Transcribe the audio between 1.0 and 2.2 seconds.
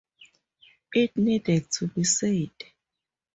needed to be